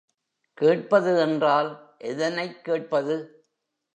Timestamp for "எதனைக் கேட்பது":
1.97-3.45